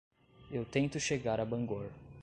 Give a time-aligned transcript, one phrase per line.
[0.49, 1.91] Eu tento chegar a Bangor.